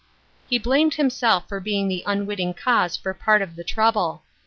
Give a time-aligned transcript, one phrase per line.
[0.49, 4.23] He blamed himself for being the unwitting cause of part of the trouble.